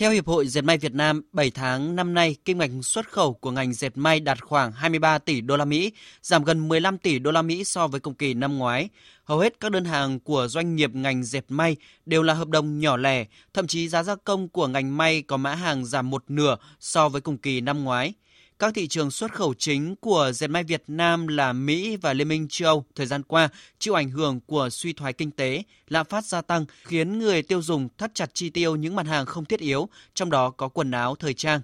Theo 0.00 0.12
Hiệp 0.12 0.26
hội 0.26 0.48
Dệt 0.48 0.60
may 0.60 0.78
Việt 0.78 0.94
Nam, 0.94 1.22
7 1.32 1.50
tháng 1.50 1.96
năm 1.96 2.14
nay, 2.14 2.36
kim 2.44 2.58
ngạch 2.58 2.70
xuất 2.82 3.08
khẩu 3.12 3.34
của 3.34 3.50
ngành 3.50 3.72
dệt 3.72 3.90
may 3.94 4.20
đạt 4.20 4.42
khoảng 4.42 4.72
23 4.72 5.18
tỷ 5.18 5.40
đô 5.40 5.56
la 5.56 5.64
Mỹ, 5.64 5.92
giảm 6.22 6.44
gần 6.44 6.68
15 6.68 6.98
tỷ 6.98 7.18
đô 7.18 7.30
la 7.30 7.42
Mỹ 7.42 7.64
so 7.64 7.86
với 7.86 8.00
cùng 8.00 8.14
kỳ 8.14 8.34
năm 8.34 8.58
ngoái. 8.58 8.88
Hầu 9.24 9.38
hết 9.38 9.60
các 9.60 9.72
đơn 9.72 9.84
hàng 9.84 10.20
của 10.20 10.48
doanh 10.48 10.76
nghiệp 10.76 10.90
ngành 10.94 11.24
dệt 11.24 11.44
may 11.48 11.76
đều 12.06 12.22
là 12.22 12.34
hợp 12.34 12.48
đồng 12.48 12.78
nhỏ 12.78 12.96
lẻ, 12.96 13.24
thậm 13.54 13.66
chí 13.66 13.88
giá 13.88 14.02
gia 14.02 14.14
công 14.16 14.48
của 14.48 14.66
ngành 14.66 14.96
may 14.96 15.22
có 15.22 15.36
mã 15.36 15.54
hàng 15.54 15.84
giảm 15.84 16.10
một 16.10 16.24
nửa 16.28 16.56
so 16.80 17.08
với 17.08 17.20
cùng 17.20 17.38
kỳ 17.38 17.60
năm 17.60 17.84
ngoái. 17.84 18.12
Các 18.60 18.74
thị 18.74 18.88
trường 18.88 19.10
xuất 19.10 19.32
khẩu 19.32 19.54
chính 19.54 19.96
của 19.96 20.32
dệt 20.34 20.46
may 20.46 20.64
Việt 20.64 20.82
Nam 20.86 21.26
là 21.26 21.52
Mỹ 21.52 21.96
và 21.96 22.12
Liên 22.12 22.28
minh 22.28 22.46
châu 22.50 22.68
Âu 22.68 22.84
thời 22.94 23.06
gian 23.06 23.22
qua 23.22 23.48
chịu 23.78 23.94
ảnh 23.94 24.10
hưởng 24.10 24.40
của 24.46 24.68
suy 24.70 24.92
thoái 24.92 25.12
kinh 25.12 25.30
tế, 25.30 25.62
lạm 25.88 26.06
phát 26.06 26.24
gia 26.24 26.42
tăng 26.42 26.64
khiến 26.84 27.18
người 27.18 27.42
tiêu 27.42 27.62
dùng 27.62 27.88
thắt 27.98 28.14
chặt 28.14 28.30
chi 28.34 28.50
tiêu 28.50 28.76
những 28.76 28.96
mặt 28.96 29.06
hàng 29.06 29.26
không 29.26 29.44
thiết 29.44 29.60
yếu, 29.60 29.88
trong 30.14 30.30
đó 30.30 30.50
có 30.50 30.68
quần 30.68 30.90
áo, 30.90 31.14
thời 31.14 31.34
trang. 31.34 31.60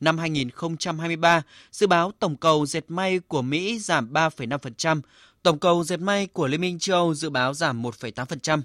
Năm 0.00 0.18
2023, 0.18 1.42
dự 1.72 1.86
báo 1.86 2.12
tổng 2.18 2.36
cầu 2.36 2.66
dệt 2.66 2.84
may 2.88 3.18
của 3.18 3.42
Mỹ 3.42 3.78
giảm 3.78 4.12
3,5%, 4.12 5.00
tổng 5.42 5.58
cầu 5.58 5.84
dệt 5.84 6.00
may 6.00 6.26
của 6.26 6.46
Liên 6.46 6.60
minh 6.60 6.78
châu 6.78 6.96
Âu 6.96 7.14
dự 7.14 7.30
báo 7.30 7.54
giảm 7.54 7.82
1,8%. 7.82 8.60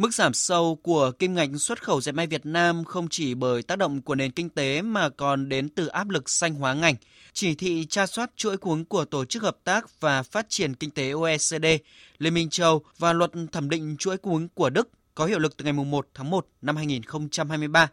Mức 0.00 0.14
giảm 0.14 0.34
sâu 0.34 0.78
của 0.82 1.10
kim 1.10 1.34
ngạch 1.34 1.50
xuất 1.58 1.82
khẩu 1.82 2.00
dệt 2.00 2.12
may 2.12 2.26
Việt 2.26 2.46
Nam 2.46 2.84
không 2.84 3.08
chỉ 3.08 3.34
bởi 3.34 3.62
tác 3.62 3.78
động 3.78 4.02
của 4.02 4.14
nền 4.14 4.30
kinh 4.30 4.48
tế 4.48 4.82
mà 4.82 5.08
còn 5.08 5.48
đến 5.48 5.68
từ 5.68 5.86
áp 5.86 6.08
lực 6.08 6.30
xanh 6.30 6.54
hóa 6.54 6.74
ngành. 6.74 6.94
Chỉ 7.32 7.54
thị 7.54 7.86
tra 7.86 8.06
soát 8.06 8.30
chuỗi 8.36 8.56
cuống 8.56 8.84
của 8.84 9.04
Tổ 9.04 9.24
chức 9.24 9.42
Hợp 9.42 9.56
tác 9.64 10.00
và 10.00 10.22
Phát 10.22 10.46
triển 10.48 10.74
Kinh 10.74 10.90
tế 10.90 11.10
OECD, 11.10 11.66
Liên 12.18 12.34
minh 12.34 12.50
châu 12.50 12.82
và 12.98 13.12
luật 13.12 13.30
thẩm 13.52 13.70
định 13.70 13.96
chuỗi 13.98 14.16
cuống 14.16 14.48
của 14.48 14.70
Đức 14.70 14.88
có 15.14 15.26
hiệu 15.26 15.38
lực 15.38 15.56
từ 15.56 15.64
ngày 15.64 15.72
1 15.72 16.08
tháng 16.14 16.30
1 16.30 16.46
năm 16.62 16.76
2023. 16.76 17.90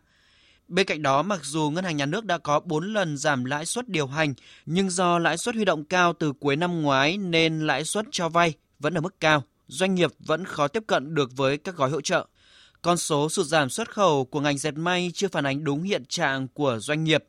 Bên 0.67 0.85
cạnh 0.85 1.01
đó, 1.01 1.21
mặc 1.21 1.39
dù 1.43 1.69
Ngân 1.69 1.83
hàng 1.83 1.97
Nhà 1.97 2.05
nước 2.05 2.25
đã 2.25 2.37
có 2.37 2.59
4 2.59 2.93
lần 2.93 3.17
giảm 3.17 3.45
lãi 3.45 3.65
suất 3.65 3.89
điều 3.89 4.07
hành, 4.07 4.33
nhưng 4.65 4.89
do 4.89 5.19
lãi 5.19 5.37
suất 5.37 5.55
huy 5.55 5.65
động 5.65 5.85
cao 5.85 6.13
từ 6.13 6.33
cuối 6.33 6.55
năm 6.55 6.81
ngoái 6.81 7.17
nên 7.17 7.59
lãi 7.59 7.83
suất 7.83 8.05
cho 8.11 8.29
vay 8.29 8.53
vẫn 8.79 8.93
ở 8.93 9.01
mức 9.01 9.19
cao 9.19 9.43
doanh 9.67 9.95
nghiệp 9.95 10.11
vẫn 10.19 10.45
khó 10.45 10.67
tiếp 10.67 10.83
cận 10.87 11.15
được 11.15 11.31
với 11.35 11.57
các 11.57 11.75
gói 11.75 11.89
hỗ 11.89 12.01
trợ. 12.01 12.27
Con 12.81 12.97
số 12.97 13.29
sụt 13.29 13.45
giảm 13.45 13.69
xuất 13.69 13.91
khẩu 13.91 14.25
của 14.25 14.41
ngành 14.41 14.57
dệt 14.57 14.71
may 14.71 15.11
chưa 15.13 15.27
phản 15.27 15.45
ánh 15.45 15.63
đúng 15.63 15.83
hiện 15.83 16.05
trạng 16.05 16.47
của 16.47 16.79
doanh 16.79 17.03
nghiệp. 17.03 17.23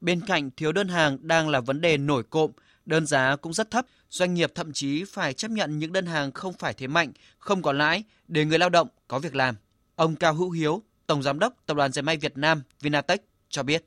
Bên 0.00 0.20
cạnh 0.20 0.50
thiếu 0.56 0.72
đơn 0.72 0.88
hàng 0.88 1.18
đang 1.20 1.48
là 1.48 1.60
vấn 1.60 1.80
đề 1.80 1.96
nổi 1.96 2.22
cộm, 2.30 2.50
đơn 2.86 3.06
giá 3.06 3.36
cũng 3.36 3.52
rất 3.52 3.70
thấp, 3.70 3.86
doanh 4.10 4.34
nghiệp 4.34 4.52
thậm 4.54 4.72
chí 4.72 5.04
phải 5.04 5.34
chấp 5.34 5.50
nhận 5.50 5.78
những 5.78 5.92
đơn 5.92 6.06
hàng 6.06 6.32
không 6.32 6.52
phải 6.52 6.74
thế 6.74 6.86
mạnh, 6.86 7.12
không 7.38 7.62
có 7.62 7.72
lãi 7.72 8.02
để 8.28 8.44
người 8.44 8.58
lao 8.58 8.68
động 8.68 8.88
có 9.08 9.18
việc 9.18 9.34
làm. 9.34 9.54
Ông 9.96 10.16
Cao 10.16 10.34
Hữu 10.34 10.50
Hiếu, 10.50 10.82
Tổng 11.06 11.22
Giám 11.22 11.38
đốc 11.38 11.54
Tập 11.66 11.76
đoàn 11.76 11.92
Dệt 11.92 12.02
may 12.02 12.16
Việt 12.16 12.36
Nam 12.36 12.62
Vinatech 12.80 13.22
cho 13.48 13.62
biết. 13.62 13.84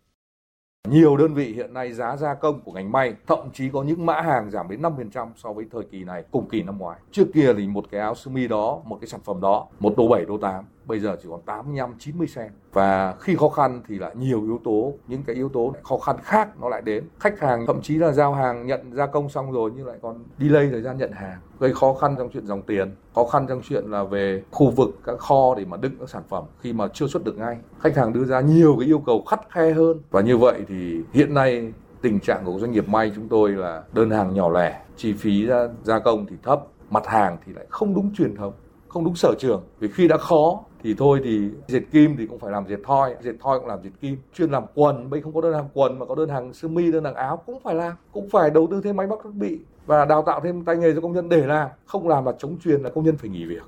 Nhiều 0.90 1.18
đơn 1.18 1.34
vị 1.34 1.54
hiện 1.54 1.74
nay 1.74 1.94
giá 1.94 2.18
gia 2.18 2.34
công 2.34 2.62
của 2.62 2.72
ngành 2.72 2.92
may 2.92 3.14
thậm 3.28 3.40
chí 3.54 3.70
có 3.70 3.84
những 3.84 4.06
mã 4.06 4.22
hàng 4.22 4.52
giảm 4.52 4.70
đến 4.70 4.82
5% 4.82 5.28
so 5.36 5.54
với 5.54 5.66
thời 5.72 5.84
kỳ 5.92 6.04
này 6.04 6.24
cùng 6.32 6.50
kỳ 6.50 6.64
năm 6.64 6.78
ngoái. 6.78 7.00
Trước 7.12 7.26
kia 7.34 7.54
thì 7.58 7.68
một 7.68 7.86
cái 7.92 8.02
áo 8.02 8.16
sơ 8.16 8.32
mi 8.32 8.48
đó, 8.48 8.82
một 8.86 8.98
cái 9.02 9.08
sản 9.08 9.20
phẩm 9.24 9.42
đó, 9.42 9.68
một 9.80 9.94
đô 9.98 10.08
7 10.08 10.26
đô 10.26 10.38
8, 10.38 10.66
bây 10.92 11.00
giờ 11.00 11.18
chỉ 11.24 11.30
còn 11.32 11.42
85 11.42 11.94
90 12.00 12.28
xe 12.28 12.50
Và 12.74 13.16
khi 13.20 13.36
khó 13.36 13.50
khăn 13.50 13.82
thì 13.88 14.00
lại 14.00 14.16
nhiều 14.16 14.44
yếu 14.44 14.60
tố, 14.64 14.94
những 15.08 15.24
cái 15.24 15.36
yếu 15.36 15.50
tố 15.50 15.74
khó 15.84 15.98
khăn 15.98 16.16
khác 16.24 16.50
nó 16.62 16.70
lại 16.70 16.82
đến. 16.82 17.04
Khách 17.20 17.40
hàng 17.40 17.68
thậm 17.68 17.82
chí 17.82 17.98
là 17.98 18.12
giao 18.12 18.34
hàng 18.34 18.66
nhận 18.66 18.94
gia 18.94 19.06
công 19.06 19.30
xong 19.30 19.52
rồi 19.52 19.72
nhưng 19.76 19.88
lại 19.88 19.98
còn 20.02 20.24
delay 20.40 20.70
thời 20.72 20.82
gian 20.82 20.98
nhận 20.98 21.12
hàng, 21.12 21.40
gây 21.60 21.74
khó 21.74 21.94
khăn 21.94 22.16
trong 22.18 22.30
chuyện 22.34 22.48
dòng 22.48 22.62
tiền, 22.62 22.96
khó 23.16 23.26
khăn 23.26 23.46
trong 23.48 23.62
chuyện 23.70 23.86
là 23.86 24.04
về 24.04 24.44
khu 24.52 24.70
vực 24.70 24.90
các 25.04 25.20
kho 25.20 25.56
để 25.58 25.66
mà 25.66 25.78
đựng 25.78 25.96
các 26.00 26.10
sản 26.10 26.24
phẩm 26.30 26.44
khi 26.62 26.74
mà 26.74 26.88
chưa 26.94 27.08
xuất 27.08 27.24
được 27.24 27.38
ngay. 27.38 27.58
Khách 27.80 27.98
hàng 27.98 28.14
đưa 28.14 28.26
ra 28.26 28.42
nhiều 28.42 28.76
cái 28.80 28.88
yêu 28.88 29.00
cầu 29.00 29.24
khắt 29.30 29.40
khe 29.50 29.72
hơn 29.72 30.02
và 30.10 30.22
như 30.22 30.38
vậy 30.38 30.62
thì 30.68 31.02
hiện 31.14 31.34
nay 31.34 31.74
tình 32.02 32.20
trạng 32.20 32.46
của 32.46 32.60
doanh 32.60 32.72
nghiệp 32.72 32.88
may 32.90 33.12
chúng 33.16 33.28
tôi 33.28 33.52
là 33.52 33.84
đơn 33.94 34.10
hàng 34.10 34.34
nhỏ 34.34 34.50
lẻ, 34.50 34.82
chi 34.98 35.14
phí 35.14 35.46
ra 35.46 35.68
gia 35.84 36.00
công 36.00 36.26
thì 36.26 36.36
thấp, 36.44 36.62
mặt 36.90 37.08
hàng 37.08 37.38
thì 37.46 37.54
lại 37.54 37.66
không 37.70 37.96
đúng 37.96 38.14
truyền 38.16 38.36
thống, 38.36 38.54
không 38.88 39.06
đúng 39.06 39.16
sở 39.16 39.34
trường. 39.40 39.64
Vì 39.80 39.88
khi 39.88 40.08
đã 40.08 40.18
khó 40.18 40.60
thì 40.84 40.94
thôi 40.94 41.22
thì 41.24 41.50
dệt 41.68 41.82
kim 41.92 42.18
thì 42.18 42.26
cũng 42.26 42.40
phải 42.40 42.52
làm 42.52 42.68
dệt 42.68 42.80
thoi, 42.84 43.16
dệt 43.22 43.34
thoi 43.40 43.60
cũng 43.60 43.68
làm 43.68 43.80
dệt 43.84 43.92
kim. 44.02 44.18
Chuyên 44.34 44.52
làm 44.52 44.64
quần, 44.76 45.10
bây 45.10 45.22
không 45.22 45.34
có 45.34 45.42
đơn 45.42 45.54
hàng 45.54 45.70
quần 45.74 46.00
mà 46.00 46.06
có 46.06 46.16
đơn 46.16 46.30
hàng 46.30 46.54
sơ 46.54 46.68
mi, 46.68 46.92
đơn 46.92 47.04
hàng 47.04 47.16
áo 47.16 47.44
cũng 47.46 47.60
phải 47.64 47.76
làm, 47.76 47.94
cũng 48.12 48.30
phải 48.30 48.50
đầu 48.50 48.68
tư 48.72 48.82
thêm 48.84 48.96
máy 48.96 49.08
móc 49.08 49.22
thiết 49.24 49.34
bị 49.34 49.60
và 49.86 50.06
đào 50.06 50.22
tạo 50.22 50.42
thêm 50.44 50.66
tay 50.66 50.78
nghề 50.78 50.94
cho 50.94 51.02
công 51.02 51.14
nhân 51.14 51.30
để 51.30 51.48
làm, 51.48 51.70
không 51.86 52.08
làm 52.08 52.26
là 52.26 52.32
chống 52.38 52.58
truyền 52.64 52.82
là 52.82 52.90
công 52.90 53.04
nhân 53.04 53.18
phải 53.18 53.30
nghỉ 53.30 53.46
việc. 53.46 53.64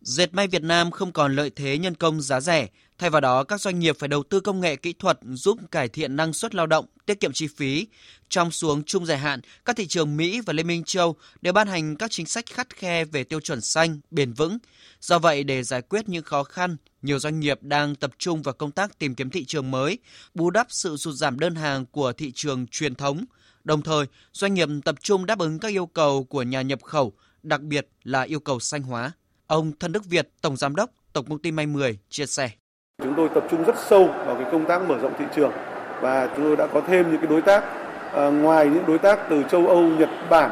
Dệt 0.00 0.34
may 0.34 0.46
Việt 0.48 0.62
Nam 0.62 0.90
không 0.90 1.12
còn 1.12 1.36
lợi 1.36 1.50
thế 1.56 1.78
nhân 1.78 1.94
công 1.94 2.20
giá 2.20 2.40
rẻ, 2.40 2.68
thay 2.98 3.10
vào 3.10 3.20
đó 3.20 3.44
các 3.44 3.60
doanh 3.60 3.78
nghiệp 3.78 3.96
phải 3.98 4.08
đầu 4.08 4.22
tư 4.22 4.40
công 4.40 4.60
nghệ 4.60 4.76
kỹ 4.76 4.92
thuật 4.92 5.18
giúp 5.22 5.58
cải 5.70 5.88
thiện 5.88 6.16
năng 6.16 6.32
suất 6.32 6.54
lao 6.54 6.66
động, 6.66 6.86
tiết 7.06 7.20
kiệm 7.20 7.32
chi 7.32 7.46
phí. 7.46 7.86
Trong 8.28 8.50
xuống 8.50 8.84
chung 8.84 9.06
dài 9.06 9.18
hạn, 9.18 9.40
các 9.64 9.76
thị 9.76 9.86
trường 9.86 10.16
Mỹ 10.16 10.40
và 10.40 10.52
Liên 10.52 10.66
minh 10.66 10.84
châu 10.84 11.16
đều 11.42 11.52
ban 11.52 11.68
hành 11.68 11.96
các 11.96 12.10
chính 12.10 12.26
sách 12.26 12.46
khắt 12.46 12.76
khe 12.76 13.04
về 13.04 13.24
tiêu 13.24 13.40
chuẩn 13.40 13.60
xanh, 13.60 14.00
bền 14.10 14.32
vững. 14.32 14.58
Do 15.00 15.18
vậy, 15.18 15.44
để 15.44 15.62
giải 15.62 15.82
quyết 15.82 16.08
những 16.08 16.24
khó 16.24 16.42
khăn, 16.42 16.76
nhiều 17.02 17.18
doanh 17.18 17.40
nghiệp 17.40 17.58
đang 17.62 17.94
tập 17.94 18.10
trung 18.18 18.42
vào 18.42 18.54
công 18.54 18.70
tác 18.70 18.98
tìm 18.98 19.14
kiếm 19.14 19.30
thị 19.30 19.44
trường 19.44 19.70
mới, 19.70 19.98
bù 20.34 20.50
đắp 20.50 20.66
sự 20.70 20.96
sụt 20.96 21.14
giảm 21.14 21.38
đơn 21.38 21.54
hàng 21.54 21.86
của 21.86 22.12
thị 22.12 22.32
trường 22.34 22.66
truyền 22.66 22.94
thống. 22.94 23.24
Đồng 23.64 23.82
thời, 23.82 24.06
doanh 24.32 24.54
nghiệp 24.54 24.68
tập 24.84 24.94
trung 25.02 25.26
đáp 25.26 25.38
ứng 25.38 25.58
các 25.58 25.68
yêu 25.68 25.86
cầu 25.86 26.24
của 26.24 26.42
nhà 26.42 26.62
nhập 26.62 26.82
khẩu, 26.82 27.12
đặc 27.42 27.60
biệt 27.60 27.88
là 28.04 28.22
yêu 28.22 28.40
cầu 28.40 28.60
xanh 28.60 28.82
hóa. 28.82 29.12
Ông 29.48 29.72
Thân 29.80 29.92
Đức 29.92 30.04
Việt, 30.04 30.28
Tổng 30.42 30.56
Giám 30.56 30.76
đốc 30.76 30.90
Tổng 31.12 31.24
công 31.28 31.38
ty 31.38 31.50
May 31.52 31.66
10 31.66 31.98
chia 32.08 32.26
sẻ. 32.26 32.50
Chúng 33.02 33.14
tôi 33.16 33.28
tập 33.34 33.44
trung 33.50 33.64
rất 33.64 33.74
sâu 33.88 34.06
vào 34.06 34.34
cái 34.34 34.44
công 34.52 34.64
tác 34.64 34.88
mở 34.88 34.98
rộng 34.98 35.12
thị 35.18 35.24
trường 35.36 35.52
và 36.00 36.28
chúng 36.36 36.44
tôi 36.44 36.56
đã 36.56 36.66
có 36.66 36.80
thêm 36.80 37.10
những 37.10 37.20
cái 37.20 37.30
đối 37.30 37.42
tác 37.42 37.64
à, 38.12 38.28
ngoài 38.30 38.66
những 38.66 38.86
đối 38.86 38.98
tác 38.98 39.18
từ 39.30 39.42
châu 39.50 39.66
Âu, 39.66 39.82
Nhật 39.82 40.08
Bản, 40.30 40.50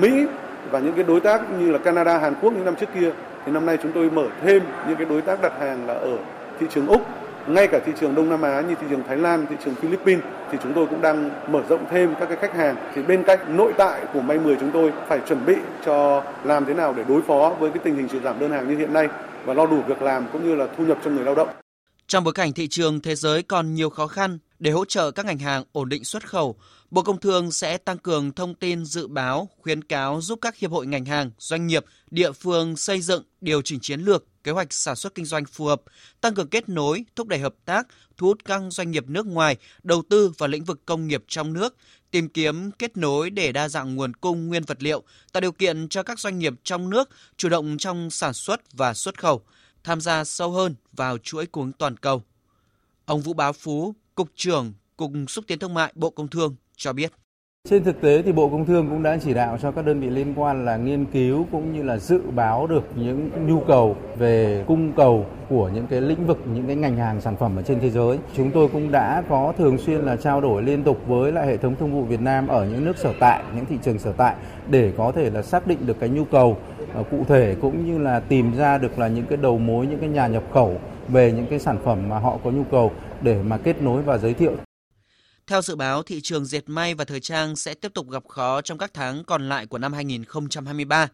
Mỹ 0.00 0.26
và 0.70 0.78
những 0.78 0.92
cái 0.94 1.04
đối 1.04 1.20
tác 1.20 1.50
như 1.58 1.70
là 1.70 1.78
Canada, 1.78 2.18
Hàn 2.18 2.34
Quốc 2.42 2.52
những 2.52 2.64
năm 2.64 2.76
trước 2.80 2.88
kia 2.94 3.10
thì 3.46 3.52
năm 3.52 3.66
nay 3.66 3.78
chúng 3.82 3.92
tôi 3.92 4.10
mở 4.10 4.26
thêm 4.42 4.62
những 4.88 4.96
cái 4.96 5.06
đối 5.06 5.22
tác 5.22 5.42
đặt 5.42 5.52
hàng 5.60 5.86
là 5.86 5.94
ở 5.94 6.18
thị 6.60 6.66
trường 6.70 6.86
Úc, 6.86 7.06
ngay 7.48 7.68
cả 7.68 7.80
thị 7.86 7.92
trường 8.00 8.14
Đông 8.14 8.28
Nam 8.28 8.42
Á 8.42 8.60
như 8.60 8.74
thị 8.80 8.86
trường 8.90 9.02
Thái 9.06 9.16
Lan, 9.16 9.46
thị 9.50 9.56
trường 9.64 9.74
Philippines 9.74 10.24
thì 10.52 10.58
chúng 10.62 10.72
tôi 10.74 10.86
cũng 10.86 11.02
đang 11.02 11.30
mở 11.52 11.62
rộng 11.68 11.84
thêm 11.90 12.14
các 12.20 12.26
cái 12.26 12.38
khách 12.40 12.54
hàng. 12.54 12.76
Thì 12.94 13.02
bên 13.02 13.22
cạnh 13.22 13.56
nội 13.56 13.72
tại 13.78 14.04
của 14.12 14.20
May 14.20 14.38
10 14.38 14.56
chúng 14.60 14.70
tôi 14.72 14.92
phải 15.08 15.20
chuẩn 15.28 15.46
bị 15.46 15.54
cho 15.86 16.24
làm 16.44 16.64
thế 16.66 16.74
nào 16.74 16.94
để 16.96 17.04
đối 17.08 17.22
phó 17.22 17.56
với 17.60 17.70
cái 17.70 17.78
tình 17.84 17.96
hình 17.96 18.08
sụt 18.08 18.22
giảm 18.22 18.38
đơn 18.38 18.50
hàng 18.50 18.68
như 18.68 18.76
hiện 18.76 18.92
nay 18.92 19.08
và 19.44 19.54
lo 19.54 19.66
đủ 19.66 19.82
việc 19.88 20.02
làm 20.02 20.26
cũng 20.32 20.48
như 20.48 20.54
là 20.54 20.68
thu 20.76 20.84
nhập 20.84 20.98
cho 21.04 21.10
người 21.10 21.24
lao 21.24 21.34
động. 21.34 21.48
Trong 22.06 22.24
bối 22.24 22.32
cảnh 22.32 22.52
thị 22.52 22.68
trường 22.68 23.00
thế 23.00 23.14
giới 23.14 23.42
còn 23.42 23.74
nhiều 23.74 23.90
khó 23.90 24.06
khăn, 24.06 24.38
để 24.58 24.70
hỗ 24.70 24.84
trợ 24.84 25.10
các 25.10 25.26
ngành 25.26 25.38
hàng 25.38 25.64
ổn 25.72 25.88
định 25.88 26.04
xuất 26.04 26.28
khẩu, 26.28 26.56
Bộ 26.90 27.02
Công 27.02 27.20
Thương 27.20 27.52
sẽ 27.52 27.78
tăng 27.78 27.98
cường 27.98 28.32
thông 28.32 28.54
tin 28.54 28.84
dự 28.84 29.06
báo, 29.06 29.48
khuyến 29.58 29.84
cáo 29.84 30.20
giúp 30.20 30.38
các 30.42 30.56
hiệp 30.56 30.70
hội 30.70 30.86
ngành 30.86 31.04
hàng, 31.04 31.30
doanh 31.38 31.66
nghiệp, 31.66 31.84
địa 32.10 32.32
phương 32.32 32.76
xây 32.76 33.00
dựng, 33.00 33.22
điều 33.40 33.62
chỉnh 33.62 33.78
chiến 33.82 34.00
lược, 34.00 34.24
kế 34.48 34.52
hoạch 34.52 34.72
sản 34.72 34.96
xuất 34.96 35.14
kinh 35.14 35.24
doanh 35.24 35.44
phù 35.44 35.64
hợp, 35.64 35.82
tăng 36.20 36.34
cường 36.34 36.48
kết 36.48 36.68
nối, 36.68 37.04
thúc 37.16 37.28
đẩy 37.28 37.38
hợp 37.38 37.54
tác, 37.64 37.86
thu 38.16 38.26
hút 38.26 38.44
các 38.44 38.62
doanh 38.70 38.90
nghiệp 38.90 39.04
nước 39.08 39.26
ngoài 39.26 39.56
đầu 39.82 40.02
tư 40.10 40.32
vào 40.38 40.48
lĩnh 40.48 40.64
vực 40.64 40.80
công 40.86 41.08
nghiệp 41.08 41.24
trong 41.28 41.52
nước, 41.52 41.76
tìm 42.10 42.28
kiếm 42.28 42.70
kết 42.70 42.96
nối 42.96 43.30
để 43.30 43.52
đa 43.52 43.68
dạng 43.68 43.94
nguồn 43.94 44.14
cung 44.14 44.48
nguyên 44.48 44.62
vật 44.62 44.82
liệu, 44.82 45.02
tạo 45.32 45.40
điều 45.40 45.52
kiện 45.52 45.88
cho 45.88 46.02
các 46.02 46.18
doanh 46.18 46.38
nghiệp 46.38 46.52
trong 46.64 46.90
nước 46.90 47.08
chủ 47.36 47.48
động 47.48 47.78
trong 47.78 48.10
sản 48.10 48.34
xuất 48.34 48.72
và 48.72 48.94
xuất 48.94 49.20
khẩu, 49.20 49.42
tham 49.84 50.00
gia 50.00 50.24
sâu 50.24 50.50
hơn 50.50 50.74
vào 50.92 51.18
chuỗi 51.18 51.46
cung 51.46 51.72
toàn 51.72 51.96
cầu. 51.96 52.22
Ông 53.04 53.20
Vũ 53.20 53.32
Bá 53.32 53.52
Phú, 53.52 53.94
Cục 54.14 54.28
trưởng 54.34 54.72
Cục 54.96 55.10
Xúc 55.28 55.44
tiến 55.48 55.58
Thương 55.58 55.74
mại 55.74 55.92
Bộ 55.94 56.10
Công 56.10 56.28
Thương 56.28 56.56
cho 56.76 56.92
biết. 56.92 57.12
Trên 57.70 57.84
thực 57.84 58.00
tế 58.00 58.22
thì 58.22 58.32
Bộ 58.32 58.48
Công 58.48 58.64
Thương 58.64 58.88
cũng 58.88 59.02
đã 59.02 59.18
chỉ 59.24 59.34
đạo 59.34 59.58
cho 59.62 59.70
các 59.70 59.86
đơn 59.86 60.00
vị 60.00 60.10
liên 60.10 60.34
quan 60.36 60.64
là 60.64 60.76
nghiên 60.76 61.04
cứu 61.04 61.46
cũng 61.52 61.72
như 61.72 61.82
là 61.82 61.96
dự 61.96 62.20
báo 62.34 62.66
được 62.66 62.84
những 62.94 63.30
nhu 63.46 63.60
cầu 63.60 63.96
về 64.18 64.64
cung 64.66 64.92
cầu 64.92 65.26
của 65.48 65.70
những 65.74 65.86
cái 65.86 66.00
lĩnh 66.00 66.26
vực, 66.26 66.38
những 66.54 66.66
cái 66.66 66.76
ngành 66.76 66.96
hàng 66.96 67.20
sản 67.20 67.36
phẩm 67.36 67.56
ở 67.56 67.62
trên 67.62 67.80
thế 67.80 67.90
giới. 67.90 68.18
Chúng 68.36 68.50
tôi 68.50 68.68
cũng 68.72 68.92
đã 68.92 69.22
có 69.28 69.52
thường 69.58 69.78
xuyên 69.78 70.00
là 70.00 70.16
trao 70.16 70.40
đổi 70.40 70.62
liên 70.62 70.82
tục 70.82 70.98
với 71.06 71.32
lại 71.32 71.46
hệ 71.46 71.56
thống 71.56 71.74
thương 71.80 71.92
vụ 71.92 72.02
Việt 72.02 72.20
Nam 72.20 72.48
ở 72.48 72.66
những 72.66 72.84
nước 72.84 72.96
sở 72.98 73.12
tại, 73.20 73.42
những 73.56 73.64
thị 73.66 73.76
trường 73.82 73.98
sở 73.98 74.12
tại 74.12 74.34
để 74.70 74.92
có 74.96 75.12
thể 75.12 75.30
là 75.30 75.42
xác 75.42 75.66
định 75.66 75.78
được 75.86 76.00
cái 76.00 76.08
nhu 76.08 76.24
cầu 76.24 76.56
ờ, 76.94 77.02
cụ 77.10 77.24
thể 77.28 77.56
cũng 77.60 77.86
như 77.86 77.98
là 77.98 78.20
tìm 78.20 78.56
ra 78.56 78.78
được 78.78 78.98
là 78.98 79.08
những 79.08 79.26
cái 79.26 79.38
đầu 79.42 79.58
mối, 79.58 79.86
những 79.86 79.98
cái 79.98 80.08
nhà 80.08 80.26
nhập 80.26 80.42
khẩu 80.52 80.76
về 81.08 81.32
những 81.32 81.46
cái 81.46 81.58
sản 81.58 81.76
phẩm 81.84 81.98
mà 82.08 82.18
họ 82.18 82.38
có 82.44 82.50
nhu 82.50 82.64
cầu 82.70 82.90
để 83.20 83.42
mà 83.42 83.56
kết 83.56 83.82
nối 83.82 84.02
và 84.02 84.18
giới 84.18 84.34
thiệu. 84.34 84.52
Theo 85.48 85.62
dự 85.62 85.76
báo, 85.76 86.02
thị 86.02 86.20
trường 86.20 86.44
dệt 86.44 86.68
may 86.68 86.94
và 86.94 87.04
thời 87.04 87.20
trang 87.20 87.56
sẽ 87.56 87.74
tiếp 87.74 87.94
tục 87.94 88.10
gặp 88.10 88.28
khó 88.28 88.60
trong 88.60 88.78
các 88.78 88.90
tháng 88.94 89.24
còn 89.24 89.48
lại 89.48 89.66
của 89.66 89.78
năm 89.78 89.92
2023, 89.92 91.08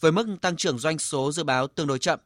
với 0.00 0.12
mức 0.12 0.26
tăng 0.40 0.56
trưởng 0.56 0.78
doanh 0.78 0.98
số 0.98 1.32
dự 1.32 1.44
báo 1.44 1.66
tương 1.66 1.86
đối 1.86 1.98
chậm. 1.98 2.20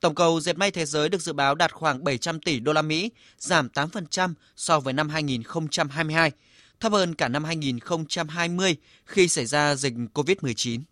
Tổng 0.00 0.14
cầu 0.14 0.40
dệt 0.40 0.58
may 0.58 0.70
thế 0.70 0.86
giới 0.86 1.08
được 1.08 1.22
dự 1.22 1.32
báo 1.32 1.54
đạt 1.54 1.72
khoảng 1.72 2.04
700 2.04 2.40
tỷ 2.40 2.60
đô 2.60 2.72
la 2.72 2.82
Mỹ, 2.82 3.10
giảm 3.38 3.68
8% 3.74 4.34
so 4.56 4.80
với 4.80 4.92
năm 4.92 5.08
2022, 5.08 6.32
thấp 6.80 6.92
hơn 6.92 7.14
cả 7.14 7.28
năm 7.28 7.44
2020 7.44 8.76
khi 9.04 9.28
xảy 9.28 9.46
ra 9.46 9.74
dịch 9.74 9.94
COVID-19. 10.14 10.82